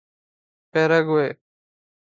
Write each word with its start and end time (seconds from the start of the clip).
Paraguay 0.73 1.27